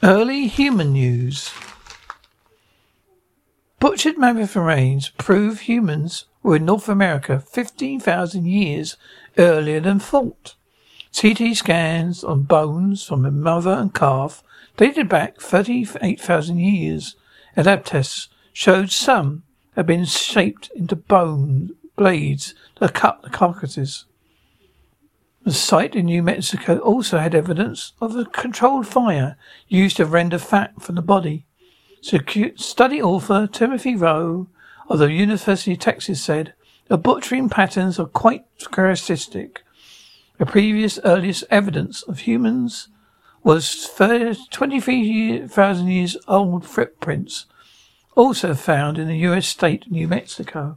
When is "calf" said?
13.92-14.44